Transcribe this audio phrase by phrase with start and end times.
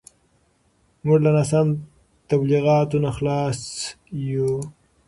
[1.05, 1.67] موږ له ناسم
[2.29, 3.59] تبلیغاتو نه خلاص
[4.29, 4.51] یو.